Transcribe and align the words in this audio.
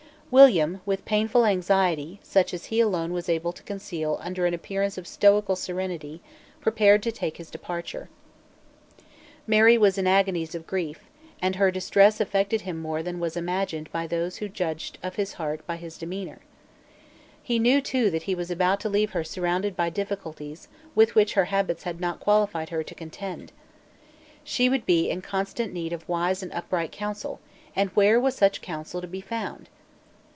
William, 0.33 0.79
with 0.85 1.03
painful 1.03 1.43
anxiety, 1.45 2.17
such 2.23 2.53
as 2.53 2.67
he 2.67 2.79
alone 2.79 3.11
was 3.11 3.27
able 3.27 3.51
to 3.51 3.61
conceal 3.63 4.17
under 4.21 4.45
an 4.45 4.53
appearance 4.53 4.97
of 4.97 5.05
stoical 5.05 5.57
serenity, 5.57 6.21
prepared 6.61 7.03
to 7.03 7.11
take 7.11 7.35
his 7.35 7.49
departure. 7.51 8.07
Mary 9.45 9.77
was 9.77 9.97
in 9.97 10.07
agonies 10.07 10.55
of 10.55 10.65
grief; 10.65 11.01
and 11.41 11.57
her 11.57 11.69
distress 11.69 12.21
affected 12.21 12.61
him 12.61 12.79
more 12.81 13.03
than 13.03 13.19
was 13.19 13.35
imagined 13.35 13.91
by 13.91 14.07
those 14.07 14.37
who 14.37 14.47
judged 14.47 14.97
of 15.03 15.15
his 15.15 15.33
heart 15.33 15.67
by 15.67 15.75
his 15.75 15.97
demeanour, 15.97 16.39
He 17.43 17.59
knew 17.59 17.81
too 17.81 18.09
that 18.11 18.23
he 18.23 18.33
was 18.33 18.49
about 18.49 18.79
to 18.79 18.89
leave 18.89 19.11
her 19.11 19.25
surrounded 19.25 19.75
by 19.75 19.89
difficulties 19.89 20.69
with 20.95 21.13
which 21.13 21.33
her 21.33 21.43
habits 21.51 21.83
had 21.83 21.99
not 21.99 22.21
qualified 22.21 22.69
her 22.69 22.83
to 22.83 22.95
contend. 22.95 23.51
She 24.45 24.69
would 24.69 24.85
be 24.85 25.09
in 25.09 25.21
constant 25.21 25.73
need 25.73 25.91
of 25.91 26.07
wise 26.07 26.41
and 26.41 26.53
upright 26.53 26.93
counsel; 26.93 27.41
and 27.75 27.89
where 27.97 28.17
was 28.17 28.33
such 28.33 28.61
counsel 28.61 29.01
to 29.01 29.07
be 29.07 29.19
found? 29.19 29.67